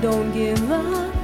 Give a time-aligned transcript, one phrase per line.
[0.00, 1.17] Don't give up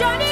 [0.00, 0.29] Your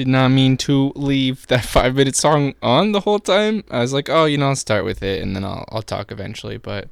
[0.00, 3.64] Did not mean to leave that five minute song on the whole time.
[3.70, 6.10] I was like, oh, you know, I'll start with it and then I'll, I'll talk
[6.10, 6.56] eventually.
[6.56, 6.88] But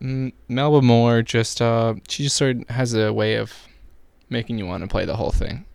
[0.00, 3.52] mm, Melba Moore just, uh, she just sort of has a way of
[4.30, 5.66] making you want to play the whole thing.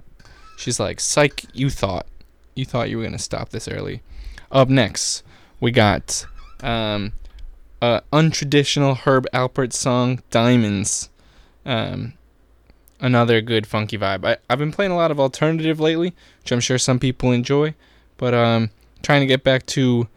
[0.57, 2.07] She's like, psych, you thought.
[2.55, 4.01] You thought you were going to stop this early.
[4.51, 5.21] Up next,
[5.59, 6.25] we got
[6.61, 7.13] um,
[7.79, 11.11] a untraditional Herb Alpert song, Diamonds.
[11.63, 12.16] Um,
[12.99, 14.25] another good funky vibe.
[14.25, 17.73] I, I've been playing a lot of alternative lately, which I'm sure some people enjoy,
[18.17, 18.69] but um,
[19.03, 20.07] trying to get back to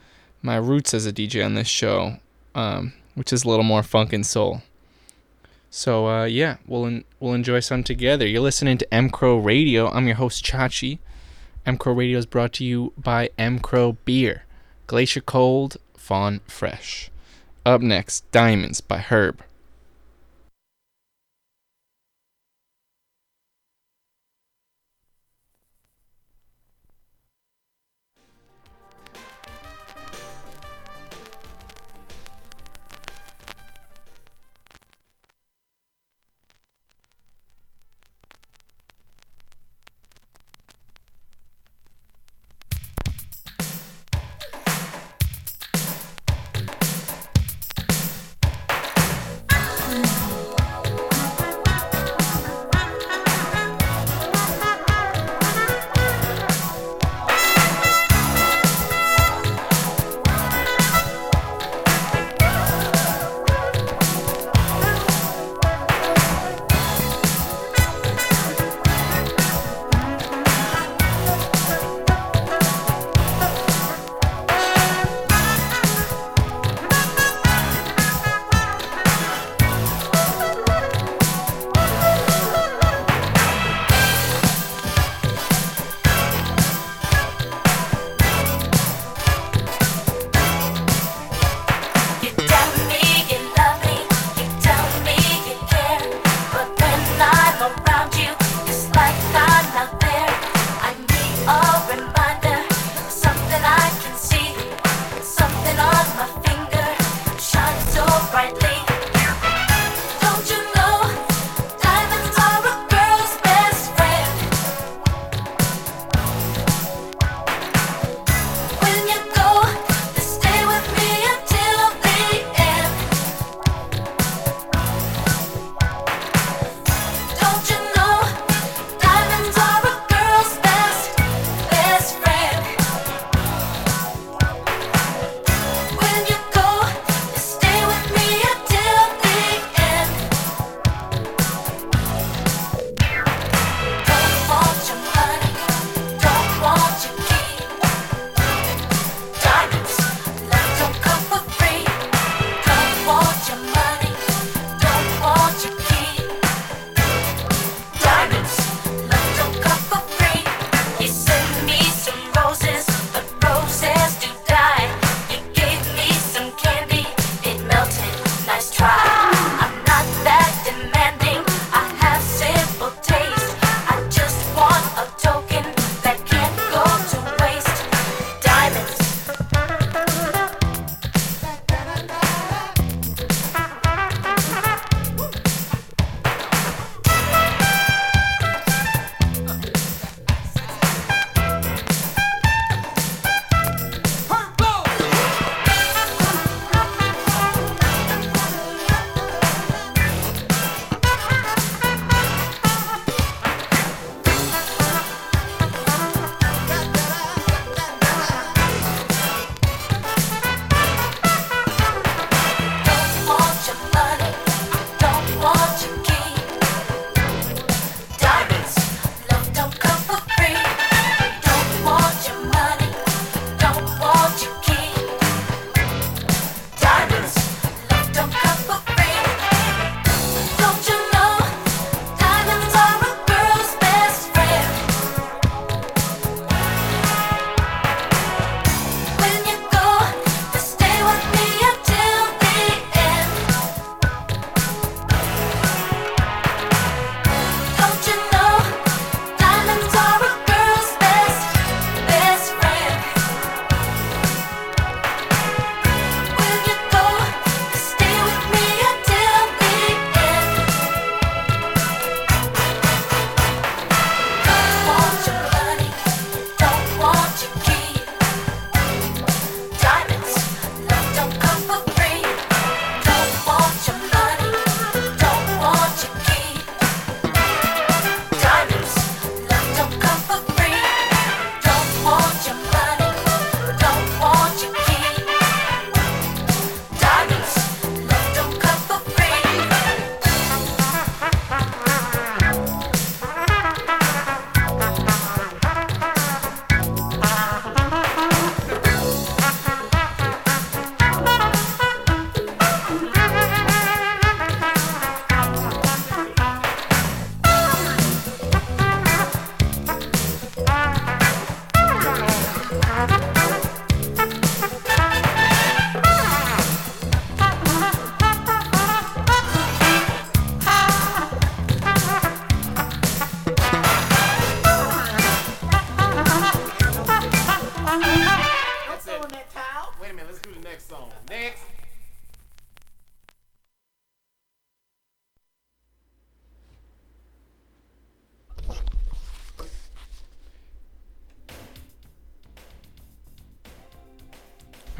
[0.42, 2.16] my roots as a DJ on this show,
[2.54, 4.62] um, which is a little more funk and soul.
[5.70, 8.26] So uh, yeah, we'll en- we'll enjoy some together.
[8.26, 9.88] You're listening to M Crow Radio.
[9.88, 10.98] I'm your host Chachi.
[11.64, 14.44] M Crow Radio is brought to you by M Crow Beer,
[14.88, 17.10] Glacier Cold, Fawn Fresh.
[17.64, 19.42] Up next, Diamonds by Herb.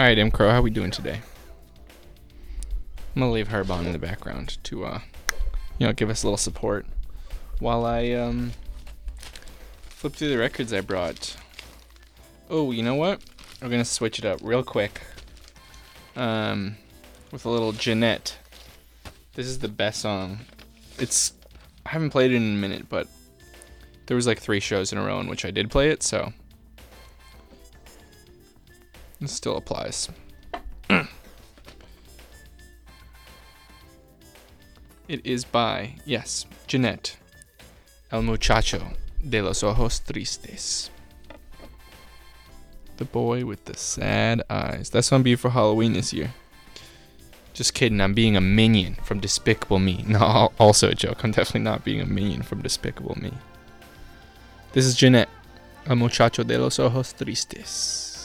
[0.00, 1.21] All right, M Crow, how we doing today?
[3.14, 5.00] I'm gonna leave Herb on in the background to, uh,
[5.78, 6.87] you know, give us a little support
[7.59, 8.52] while I um
[9.90, 11.37] flip through the records I brought.
[12.49, 13.21] Oh, you know what?
[13.61, 15.02] We're gonna switch it up real quick.
[16.16, 16.76] Um,
[17.30, 18.38] with a little Jeanette.
[19.35, 20.38] This is the best song.
[20.99, 21.35] It's
[21.85, 23.07] I haven't played it in a minute, but
[24.07, 26.33] there was like three shows in a row in which I did play it, so
[29.21, 30.09] this still applies.
[35.09, 37.17] it is by, yes, Jeanette.
[38.12, 38.95] El muchacho
[39.29, 40.91] de los ojos tristes.
[42.97, 44.91] The boy with the sad eyes.
[44.91, 46.35] That's gonna be for Halloween this year.
[47.55, 50.05] Just kidding, I'm being a minion from Despicable Me.
[50.09, 51.25] No, also a joke.
[51.25, 53.33] I'm definitely not being a minion from Despicable Me.
[54.73, 55.29] This is Jeanette,
[55.87, 58.20] El muchacho de los ojos tristes.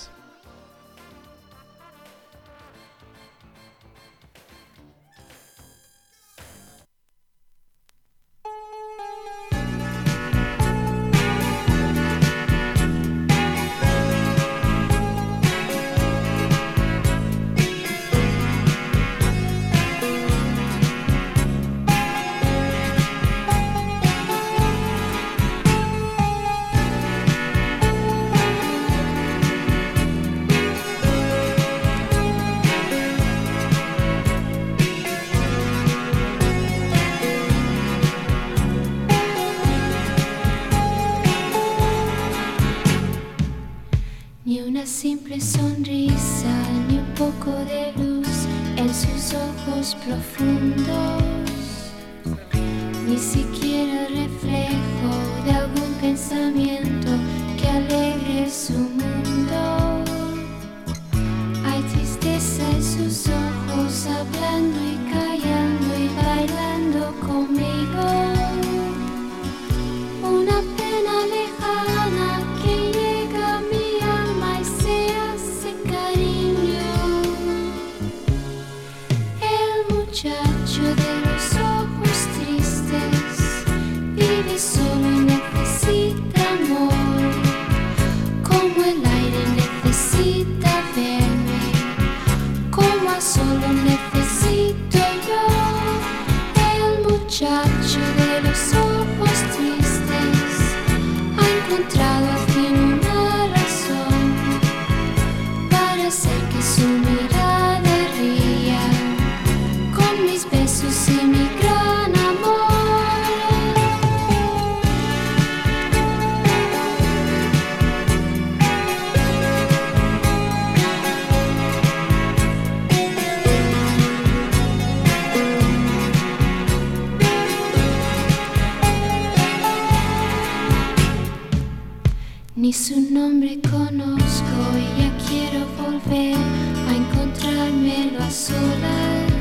[138.36, 139.32] Solas.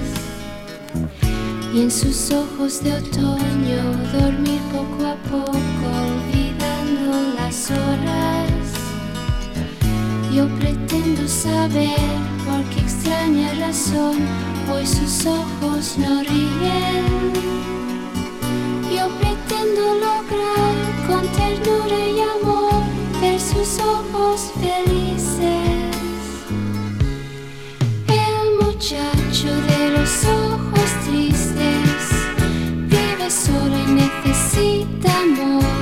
[1.75, 3.83] Y en sus ojos de otoño
[4.13, 8.51] dormir poco a poco olvidando las horas.
[10.33, 11.99] Yo pretendo saber
[12.47, 14.19] por qué extraña razón
[14.73, 17.33] hoy sus ojos no ríen.
[18.95, 20.75] Yo pretendo lograr
[21.09, 22.83] con ternura y amor
[23.21, 25.54] ver sus ojos felices.
[34.55, 35.74] necesitamos.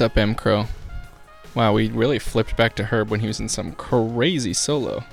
[0.00, 0.66] up M Crow.
[1.54, 5.04] Wow, we really flipped back to Herb when he was in some crazy solo.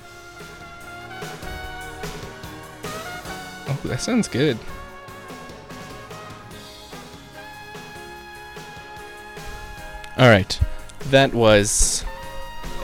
[3.66, 4.58] Oh, that sounds good.
[10.18, 10.60] Alright,
[11.10, 12.04] that was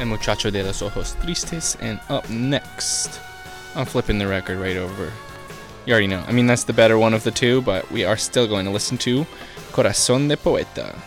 [0.00, 3.20] El Muchacho de los Ojos Tristes, and up next,
[3.76, 5.12] I'm flipping the record right over.
[5.86, 6.24] You already know.
[6.26, 8.70] I mean, that's the better one of the two, but we are still going to
[8.70, 9.24] listen to
[9.70, 11.00] Corazón de Poeta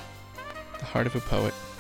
[0.94, 1.73] heart of a poet.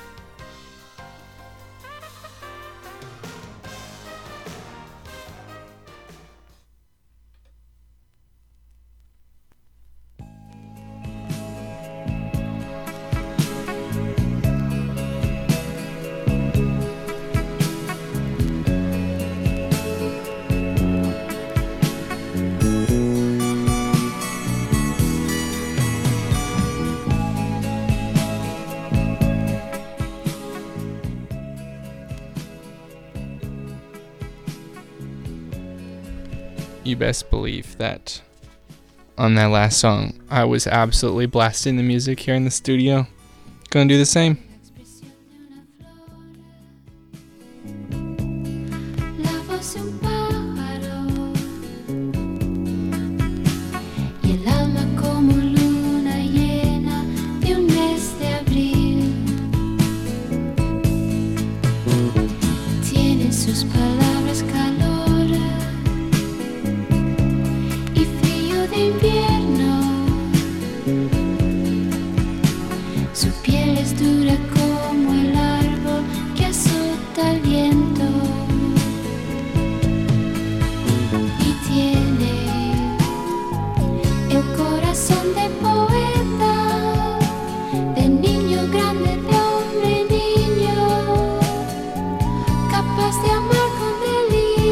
[37.83, 38.21] that
[39.17, 40.13] on that last song.
[40.29, 43.07] I was absolutely blasting the music here in the studio.
[43.71, 44.37] Gonna do the same.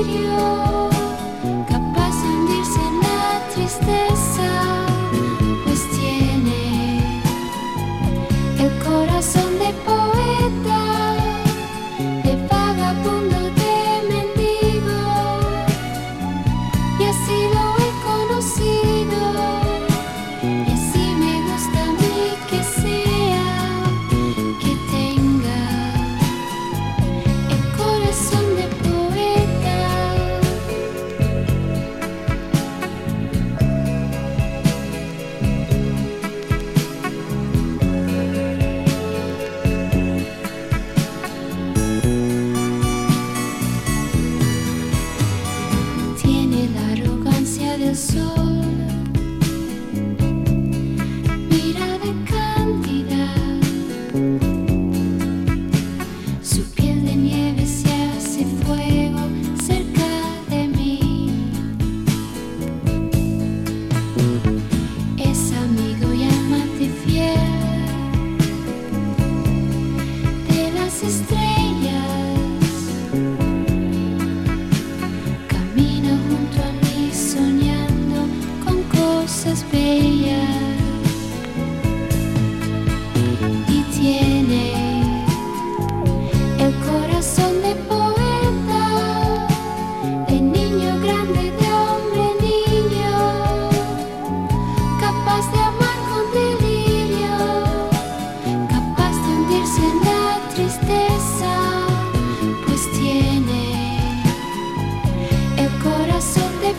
[0.04, 0.71] video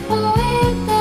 [0.08, 0.91] poeta.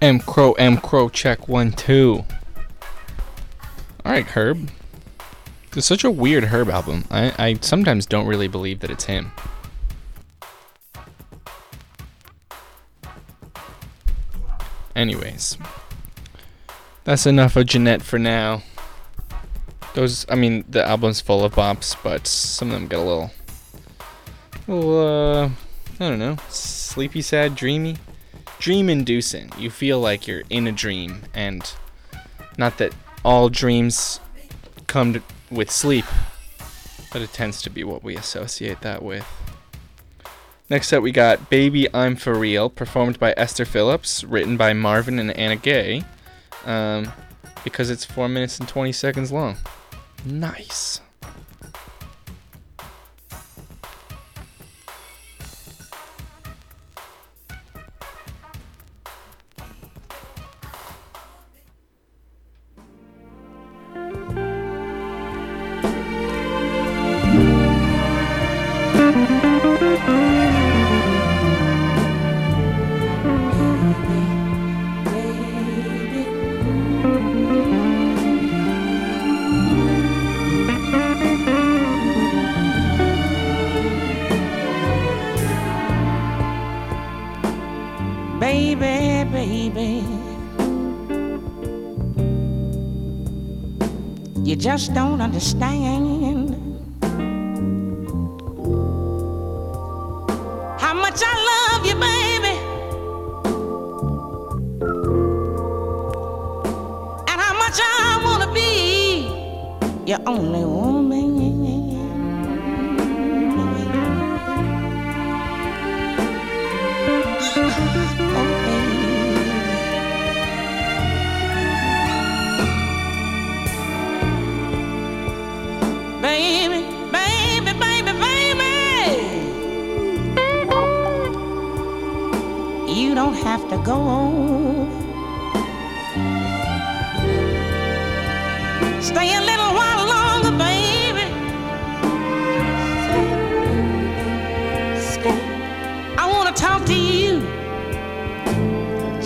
[0.00, 2.24] M Crow, M Crow, check one, two.
[4.04, 4.70] Alright, Herb.
[5.76, 7.04] It's such a weird Herb album.
[7.10, 9.32] I, I sometimes don't really believe that it's him.
[14.96, 15.58] Anyways,
[17.04, 18.62] that's enough of Jeanette for now.
[19.94, 23.30] Those, I mean, the album's full of bops, but some of them get a little,
[24.66, 27.96] little, uh, I don't know, sleepy, sad, dreamy,
[28.60, 29.50] dream-inducing.
[29.58, 31.68] You feel like you're in a dream, and
[32.56, 32.94] not that
[33.24, 34.20] all dreams
[34.86, 36.04] come to, with sleep,
[37.12, 39.26] but it tends to be what we associate that with.
[40.68, 45.18] Next up, we got Baby I'm For Real, performed by Esther Phillips, written by Marvin
[45.18, 46.04] and Anna Gaye,
[46.64, 47.10] um,
[47.64, 49.56] because it's 4 minutes and 20 seconds long.
[50.24, 51.00] Nice.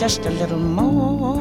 [0.04, 1.40] Just a little more.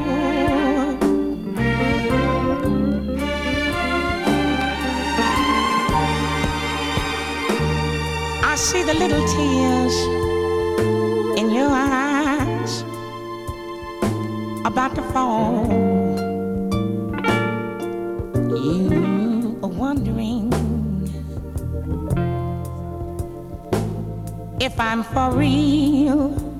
[8.41, 9.95] I see the little tears
[11.37, 12.83] in your eyes
[14.63, 15.67] about to fall.
[18.63, 20.53] You are wondering
[24.61, 26.52] if I'm for real.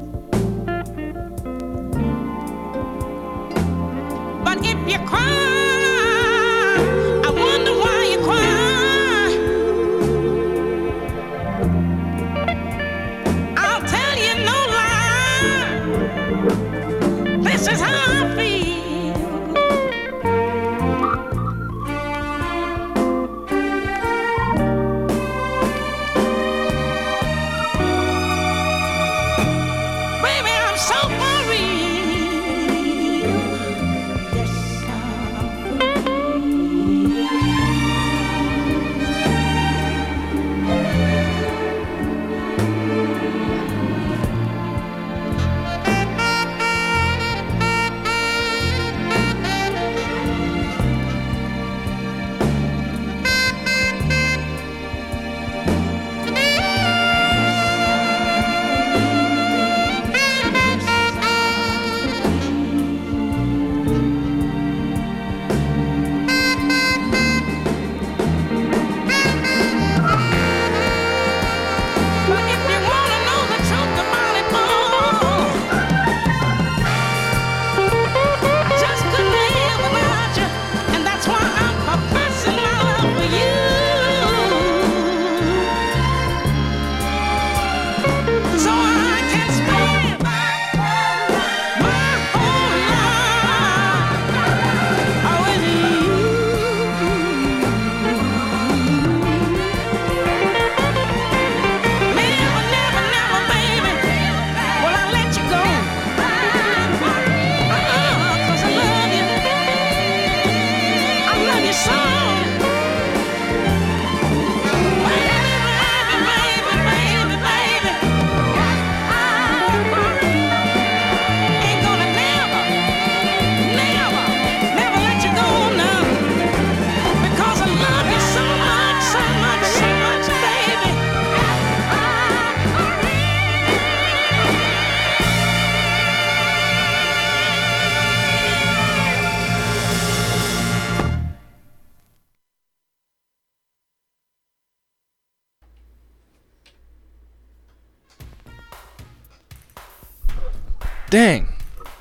[151.14, 151.48] Dang,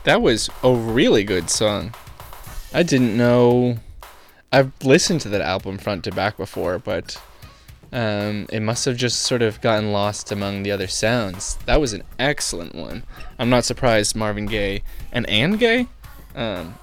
[0.04, 1.92] that was a really good song.
[2.72, 3.76] I didn't know.
[4.50, 7.20] I've listened to that album front to back before, but
[7.92, 11.58] um, it must have just sort of gotten lost among the other sounds.
[11.66, 13.02] That was an excellent one.
[13.38, 15.88] I'm not surprised Marvin Gaye and Anne Gaye,
[16.34, 16.76] um,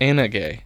[0.00, 0.62] Anna Gaye,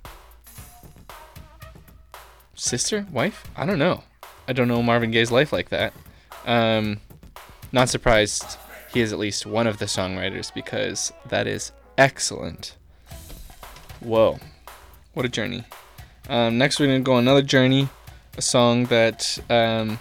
[2.55, 3.49] sister, wife.
[3.57, 4.05] I don't know.
[4.47, 5.95] I don't know Marvin Gaye's life like that.
[6.45, 7.01] Um,
[7.73, 8.59] not surprised
[8.93, 12.77] he is at least one of the songwriters because that is excellent.
[14.01, 14.39] Whoa,
[15.15, 15.65] what a journey.
[16.29, 17.89] Um, next, we're gonna go another journey,
[18.37, 19.99] a song that um,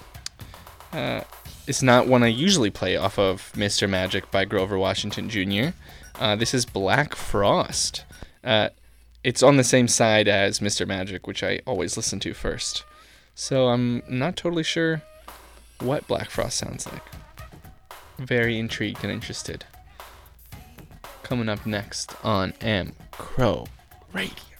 [0.93, 1.21] uh,
[1.67, 3.89] is not one I usually play off of Mr.
[3.89, 5.75] Magic by Grover Washington Jr.
[6.19, 8.06] Uh, this is Black Frost.
[8.43, 8.69] Uh,
[9.23, 10.88] it's on the same side as Mr.
[10.88, 12.84] Magic, which I always listen to first.
[13.36, 15.01] So I'm not totally sure
[15.80, 17.20] what Black Frost sounds like.
[18.21, 19.65] Very intrigued and interested.
[21.23, 23.65] Coming up next on M Crow
[24.13, 24.51] Radio.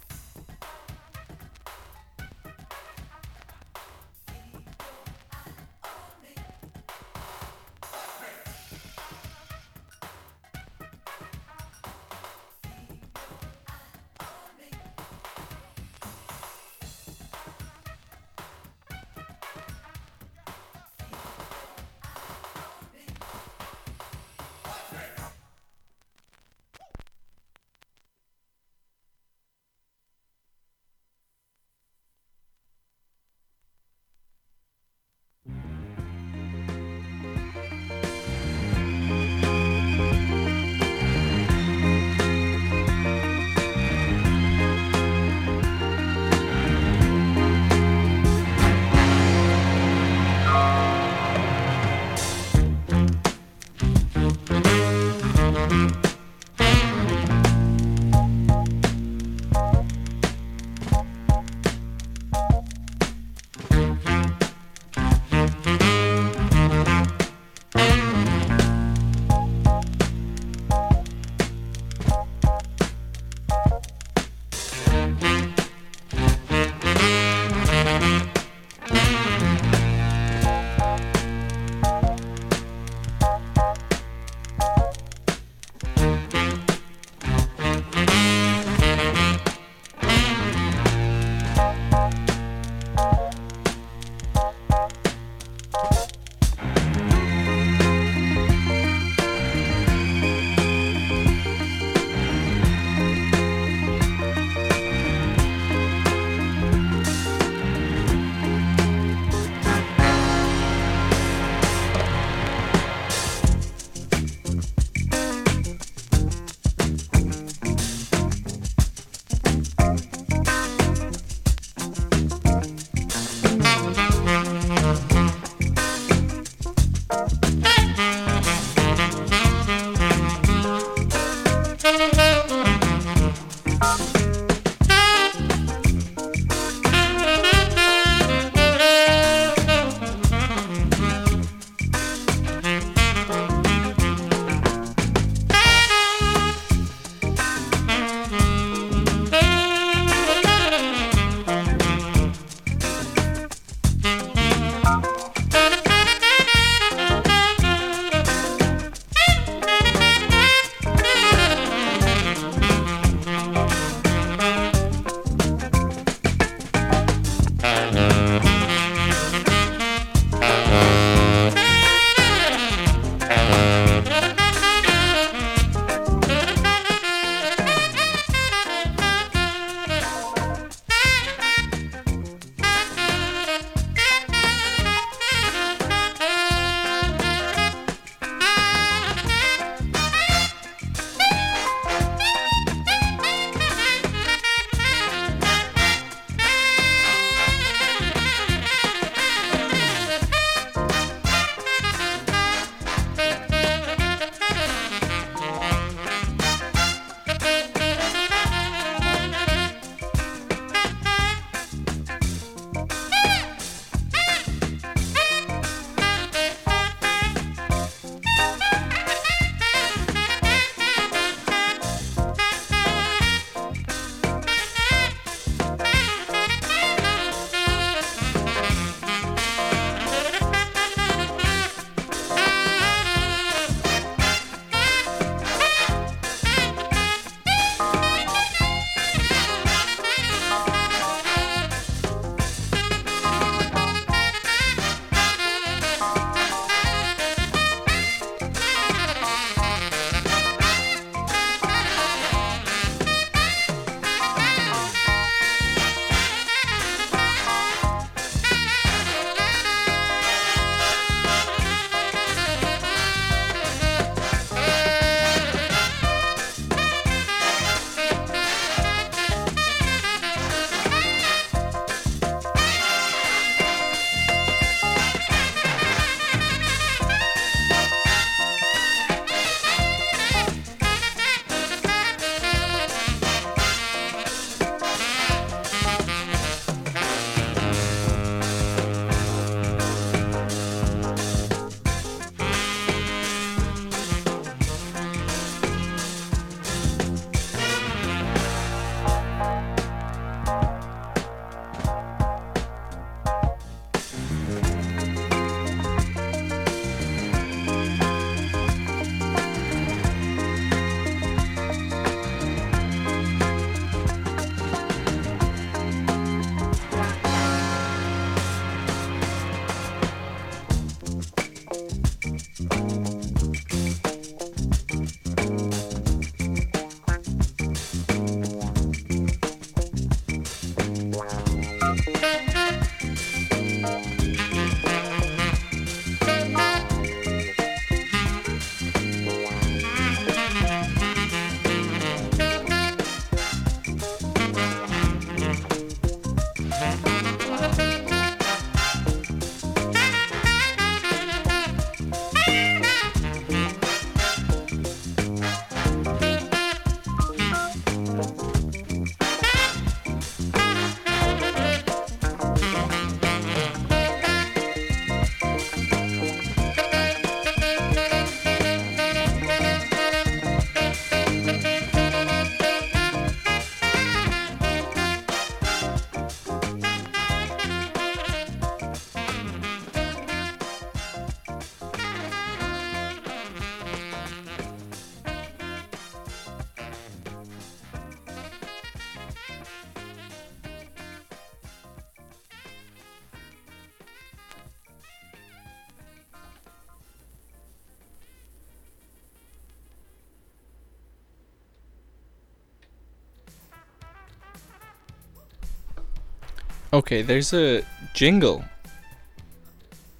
[406.94, 407.84] Okay, there's a
[408.14, 408.66] jingle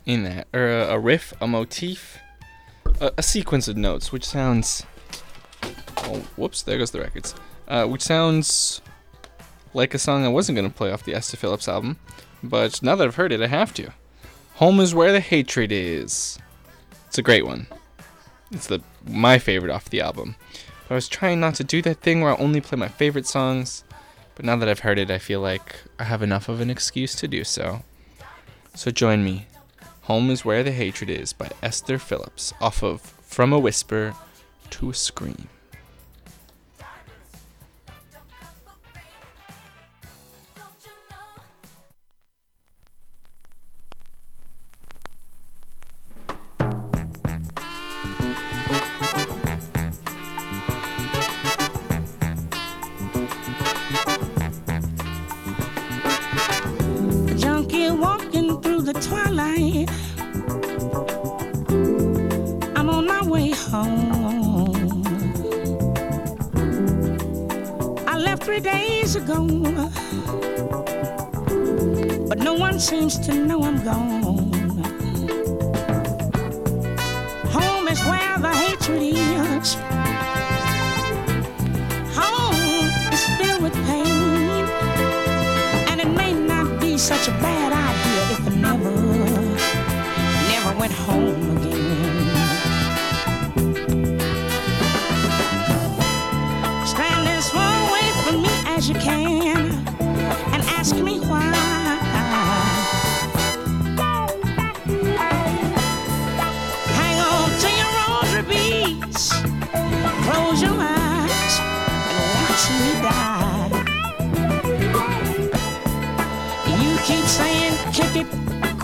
[0.06, 2.18] in that, or a, a riff, a motif,
[3.02, 4.86] a, a sequence of notes, which sounds.
[5.98, 6.62] Oh, whoops!
[6.62, 7.36] There goes the records.
[7.68, 8.82] Uh, which sounds
[9.74, 11.98] like a song I wasn't gonna play off the Esther Phillips album,
[12.42, 13.92] but now that I've heard it, I have to.
[14.56, 16.40] Home is where the hatred is.
[17.08, 17.68] It's a great one.
[18.52, 20.36] It's the my favorite off the album.
[20.90, 23.84] I was trying not to do that thing where I only play my favorite songs,
[24.36, 27.16] but now that I've heard it, I feel like I have enough of an excuse
[27.16, 27.84] to do so.
[28.76, 29.48] So join me.
[30.04, 34.16] Home is Where the Hatred Is by Esther Phillips off of From a Whisper
[34.72, 35.48] to a Scream.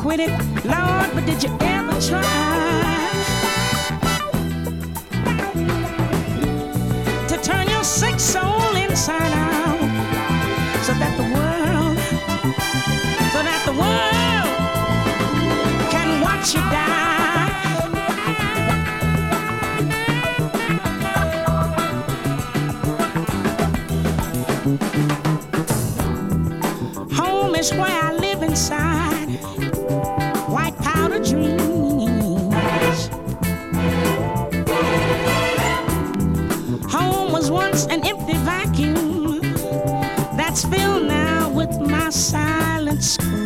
[0.08, 0.30] Quit it,
[0.64, 2.24] Lord, but did you ever try
[7.28, 9.80] to turn your sick soul inside out
[10.86, 11.98] so that the world,
[13.34, 14.56] so that the world
[15.92, 16.96] can watch you die?
[27.14, 28.07] Home is where
[41.88, 43.37] my silent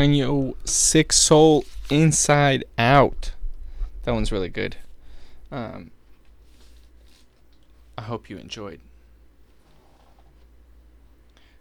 [0.00, 0.14] Turn
[0.64, 3.32] sick soul inside out.
[4.04, 4.76] That one's really good.
[5.52, 5.90] Um,
[7.98, 8.80] I hope you enjoyed.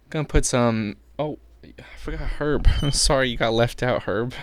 [0.09, 0.95] Gonna put some.
[1.19, 2.65] Oh, I forgot Herb.
[2.81, 4.33] I'm sorry you got left out, Herb.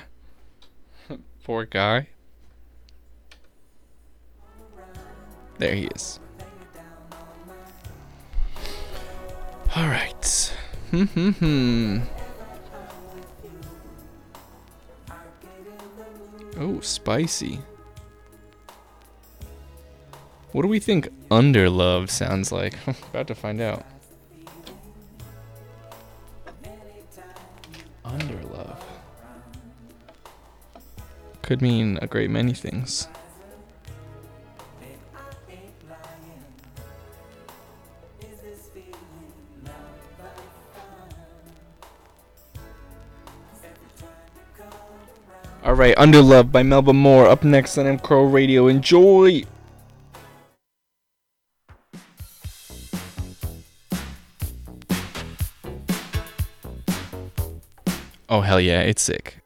[1.44, 2.08] Poor guy.
[5.56, 6.20] There he is.
[9.74, 10.54] All right.
[10.90, 12.15] Hmm hmm hmm.
[16.58, 17.60] Oh, spicy.
[20.52, 22.74] What do we think under love sounds like?
[22.86, 23.84] About to find out.
[28.04, 28.82] Under love.
[31.42, 33.08] Could mean a great many things.
[45.76, 48.66] All right, Under Love by Melba Moore up next on M Crow Radio.
[48.66, 49.42] Enjoy.
[58.30, 59.42] Oh hell yeah, it's sick.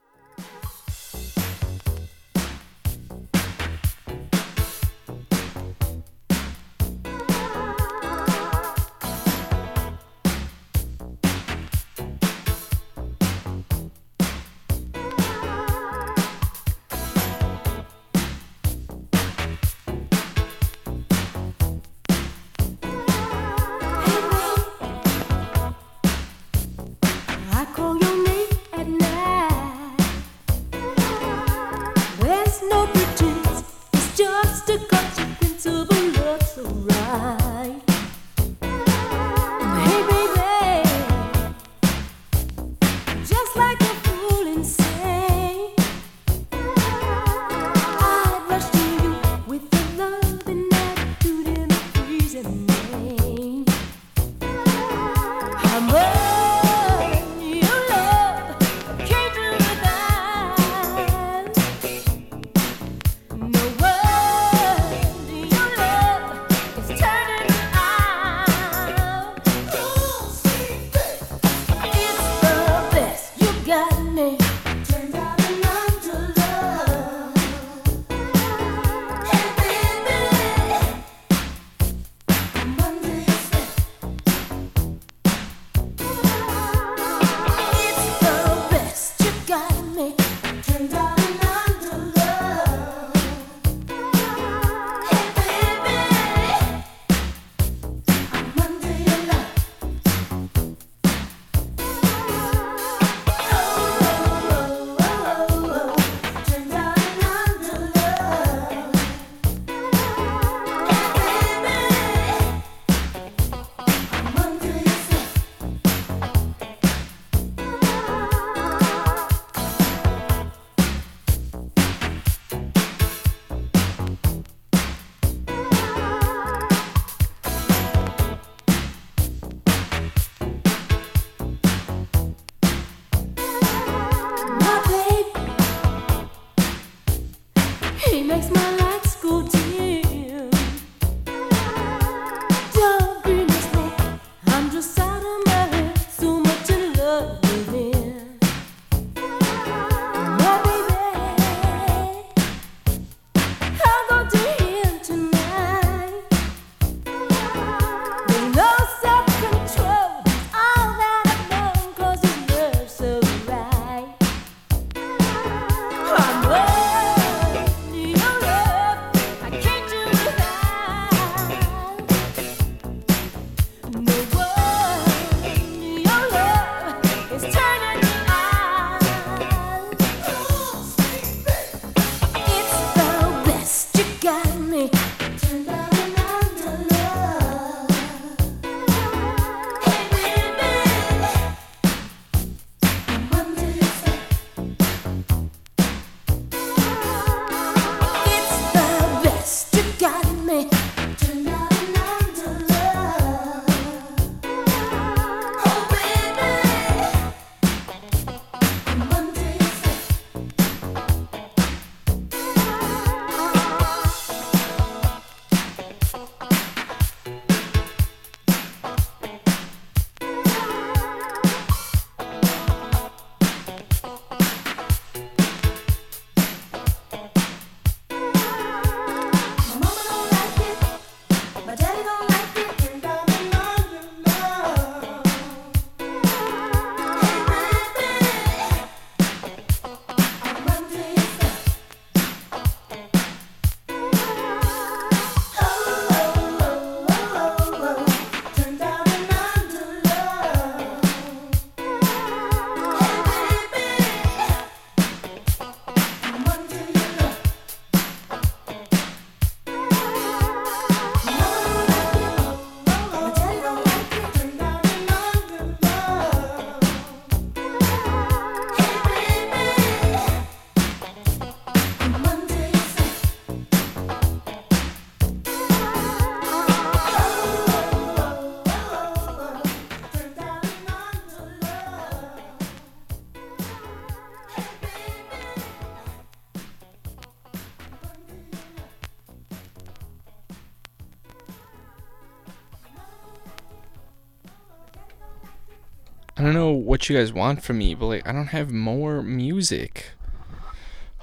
[296.40, 299.20] I don't know what you guys want from me, but like I don't have more
[299.20, 300.12] music.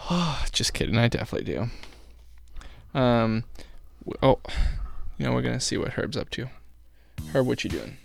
[0.51, 2.99] Just kidding, I definitely do.
[2.99, 3.43] Um
[4.21, 4.37] oh,
[5.17, 6.49] you know we're to see what Herb's up to.
[7.33, 7.97] Herb, what you doing?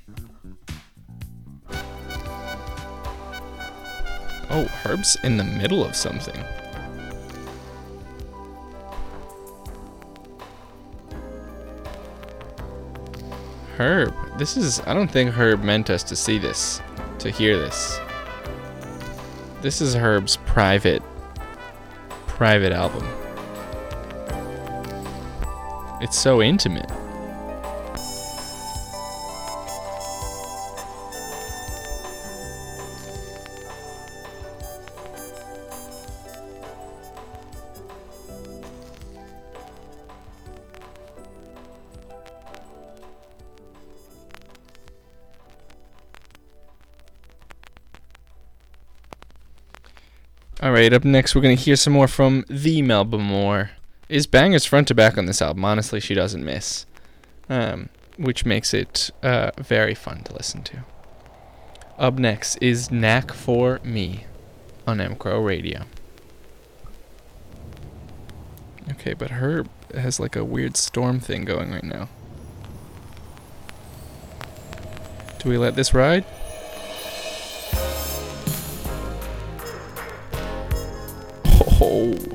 [4.48, 6.42] Oh, Herb's in the middle of something.
[13.76, 14.80] Herb, this is.
[14.86, 16.80] I don't think Herb meant us to see this,
[17.22, 18.00] to hear this.
[19.60, 21.02] This is Herb's private,
[22.26, 23.06] private album.
[26.00, 26.90] It's so intimate.
[50.82, 53.70] Right, up next, we're going to hear some more from the Melba Moore.
[54.08, 55.64] Is bangers front to back on this album.
[55.64, 56.86] Honestly, she doesn't miss,
[57.48, 60.78] um, which makes it uh, very fun to listen to.
[61.98, 64.24] Up next is Knack for Me
[64.84, 65.84] on M Crow Radio.
[68.90, 69.64] Okay, but her
[69.94, 72.08] has like a weird storm thing going right now.
[75.38, 76.24] Do we let this ride?
[81.94, 82.31] Oh.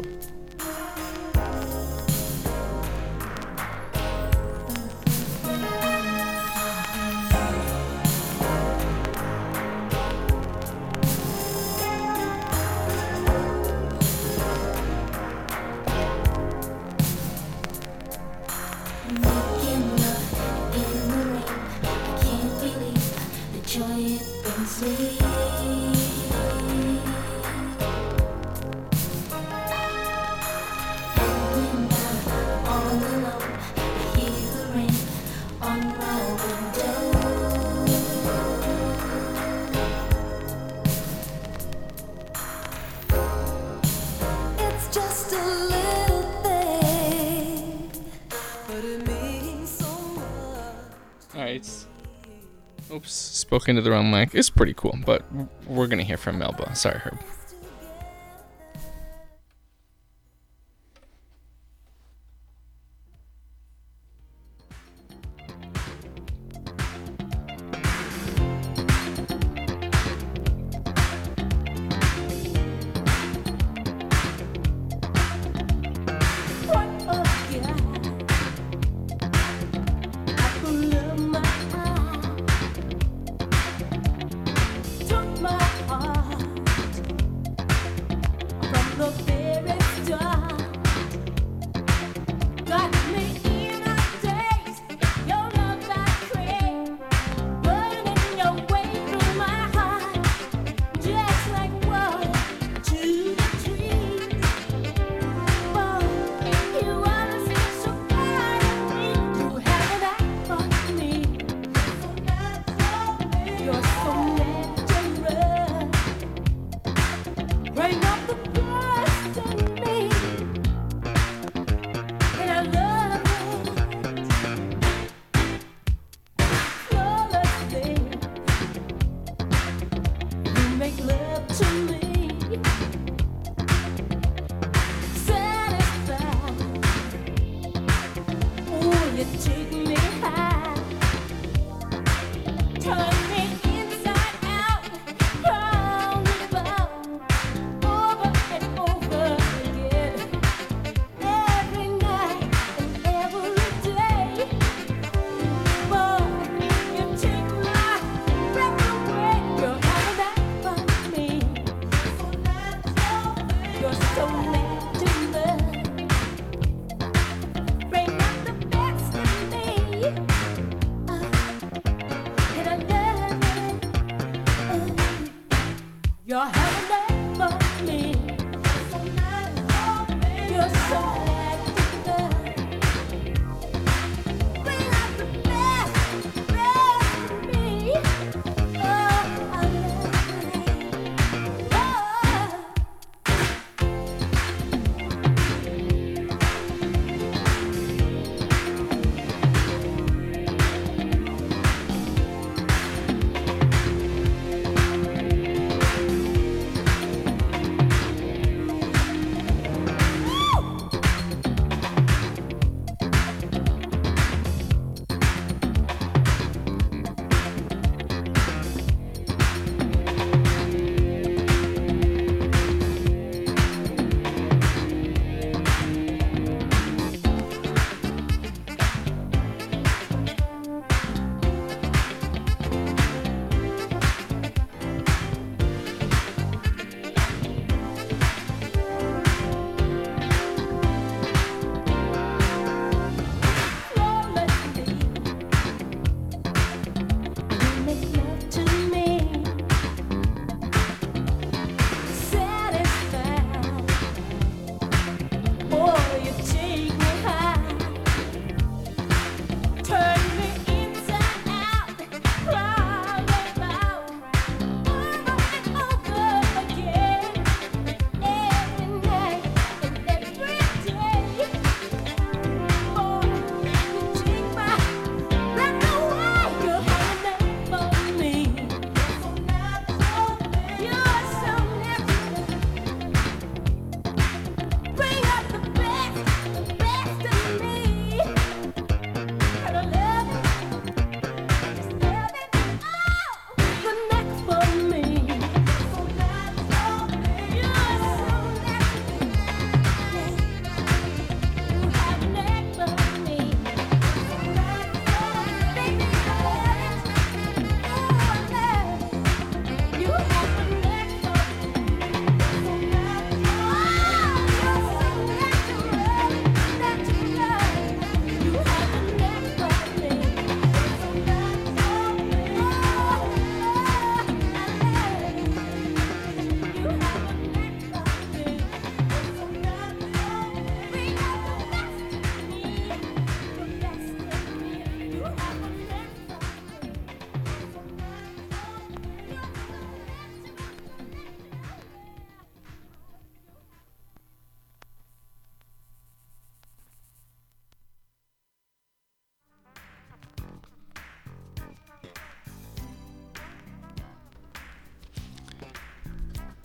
[53.48, 54.36] Spoke into the wrong mic.
[54.36, 55.24] It's pretty cool, but
[55.66, 56.76] we're gonna hear from Melba.
[56.76, 57.18] Sorry, Herb.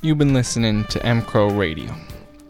[0.04, 1.94] You've been listening to M Crow Radio.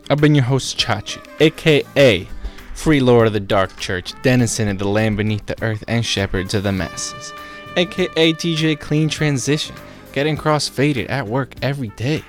[0.08, 2.26] I've been your host, Chachi, aka
[2.72, 6.48] Free Lord of the Dark Church, denizen of the land beneath the earth, and shepherd
[6.48, 7.30] to the masses,
[7.76, 9.76] aka DJ Clean Transition,
[10.14, 12.24] getting cross-faded at work every day,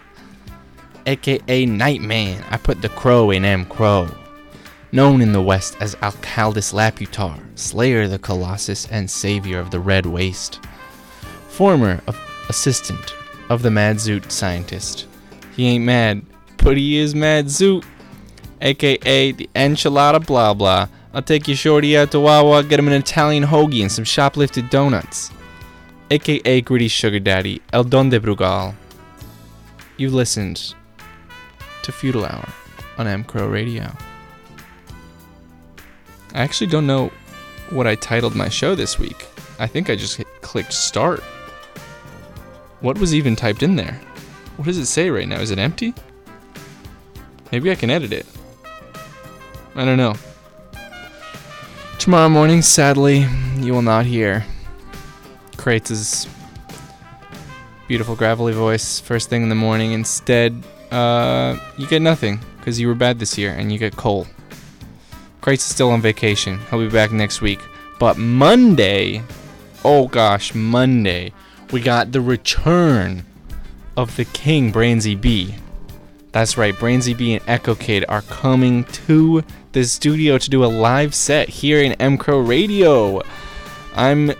[1.05, 2.43] aka Nightman.
[2.49, 4.09] I put the crow in M Crow.
[4.91, 9.79] Known in the West as Alcaldus Laputar, Slayer of the Colossus, and Savior of the
[9.79, 10.59] Red Waste.
[11.47, 12.19] Former of,
[12.49, 13.15] assistant
[13.49, 15.07] of the Mad Zoot scientist.
[15.55, 16.23] He ain't mad,
[16.57, 17.85] but he is Mad Zoot,
[18.61, 20.87] aka the enchilada blah blah.
[21.13, 24.69] I'll take your shorty out to Wawa, get him an Italian hoagie and some shoplifted
[24.71, 25.29] donuts.
[26.09, 28.73] aka Gritty Sugar Daddy, El Don de Brugal.
[29.97, 30.73] You listened
[31.83, 32.49] to Feudal Hour
[32.97, 33.91] on M Crow Radio.
[36.33, 37.11] I actually don't know
[37.69, 39.27] what I titled my show this week.
[39.59, 41.21] I think I just clicked start.
[42.81, 44.01] What was even typed in there?
[44.57, 45.39] What does it say right now?
[45.39, 45.93] Is it empty?
[47.51, 48.25] Maybe I can edit it.
[49.75, 50.15] I don't know.
[51.99, 53.27] Tomorrow morning, sadly,
[53.57, 54.45] you will not hear
[55.57, 56.27] Krates'
[57.87, 59.93] beautiful gravelly voice first thing in the morning.
[59.93, 64.27] Instead, uh, you get nothing because you were bad this year and you get coal.
[65.41, 66.59] Krates is still on vacation.
[66.69, 67.59] He'll be back next week.
[67.99, 69.23] But Monday,
[69.83, 71.33] oh gosh, Monday,
[71.71, 73.25] we got the return
[73.97, 75.55] of the King, Brainsy B.
[76.31, 80.67] That's right, Brainsy B and Echo Kid are coming to the studio to do a
[80.67, 83.21] live set here in M Crow Radio.
[83.95, 84.31] I'm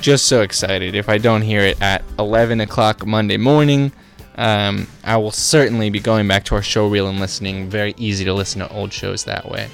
[0.00, 0.94] just so excited.
[0.94, 3.92] If I don't hear it at 11 o'clock Monday morning,
[4.36, 7.70] um, I will certainly be going back to our show reel and listening.
[7.70, 9.68] Very easy to listen to old shows that way.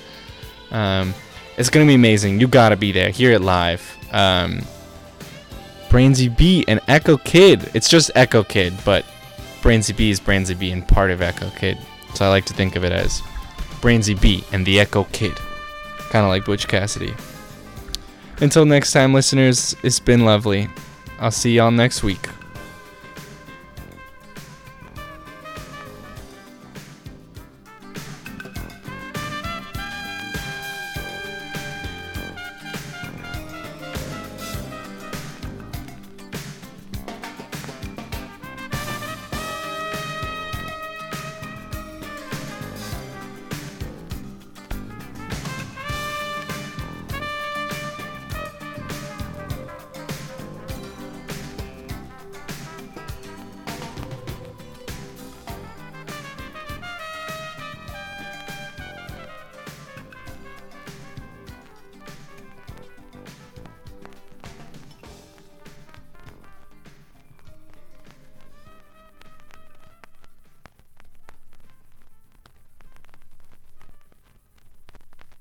[0.70, 1.14] Um,
[1.57, 2.41] it's gonna be amazing.
[2.41, 3.11] You gotta be there.
[3.11, 3.83] Hear it live.
[4.12, 4.61] Um,
[5.89, 7.70] Brainsy B and Echo Kid.
[7.74, 9.05] It's just Echo Kid, but
[9.63, 11.79] Brainsy B is Brainsy B and part of Echo Kid.
[12.15, 13.23] So I like to think of it as
[13.81, 15.35] Brainsy B and the Echo Kid.
[16.11, 17.15] Kind of like Butch Cassidy.
[18.41, 20.69] Until next time, listeners, it's been lovely.
[21.21, 22.29] I'll see y'all next week.